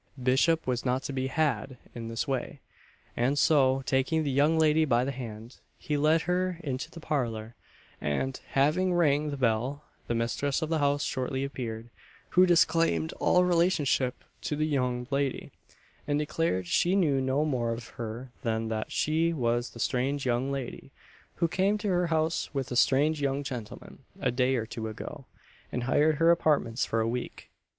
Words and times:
Bishop 0.23 0.65
was 0.65 0.83
not 0.83 1.03
to 1.03 1.13
be 1.13 1.27
had 1.27 1.77
in 1.93 2.07
this 2.07 2.27
way; 2.27 2.59
and 3.15 3.37
so, 3.37 3.83
taking 3.85 4.23
the 4.23 4.31
young 4.31 4.57
lady 4.57 4.83
by 4.83 5.05
the 5.05 5.11
hand, 5.11 5.57
he 5.77 5.95
led 5.95 6.21
her 6.21 6.57
into 6.63 6.89
the 6.89 6.99
parlour, 6.99 7.53
and, 8.01 8.39
having 8.53 8.95
rang 8.95 9.29
the 9.29 9.37
bell, 9.37 9.83
the 10.07 10.15
mistress 10.15 10.63
of 10.63 10.69
the 10.69 10.79
house 10.79 11.03
shortly 11.03 11.43
appeared, 11.43 11.91
who 12.29 12.47
disclaimed 12.47 13.13
all 13.19 13.43
relationship 13.43 14.23
to 14.41 14.55
the 14.55 14.65
young 14.65 15.05
lady, 15.11 15.51
and 16.07 16.17
declared 16.17 16.65
she 16.65 16.95
knew 16.95 17.21
no 17.21 17.45
more 17.45 17.71
of 17.71 17.89
her 17.89 18.31
than 18.41 18.69
that 18.69 18.91
she 18.91 19.31
was 19.33 19.69
the 19.69 19.79
"strange 19.79 20.25
young 20.25 20.51
lady" 20.51 20.89
who 21.35 21.47
came 21.47 21.77
to 21.77 21.89
her 21.89 22.07
house 22.07 22.51
with 22.55 22.71
a 22.71 22.75
"strange 22.75 23.21
young 23.21 23.43
gentleman" 23.43 23.99
a 24.19 24.31
day 24.31 24.55
or 24.55 24.65
two 24.65 24.87
ago, 24.89 25.25
and 25.71 25.83
hired 25.83 26.15
her 26.15 26.31
apartments 26.31 26.85
for 26.85 27.01
a 27.01 27.07
week. 27.07 27.51